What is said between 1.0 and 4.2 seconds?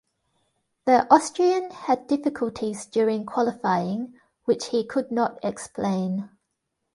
Austrian had difficulties during qualifying